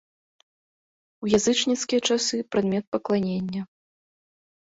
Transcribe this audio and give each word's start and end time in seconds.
У 1.25 1.29
язычніцкія 1.39 1.99
часы 2.09 2.37
прадмет 2.55 2.85
пакланення. 2.95 3.61